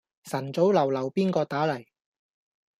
[0.23, 1.87] 晨早流流邊個打黎